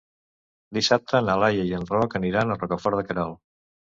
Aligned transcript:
Dissabte 0.77 1.19
na 1.25 1.35
Laia 1.43 1.67
i 1.69 1.75
en 1.79 1.85
Roc 1.97 2.17
aniran 2.21 2.53
a 2.53 2.57
Rocafort 2.61 3.01
de 3.01 3.05
Queralt. 3.11 3.41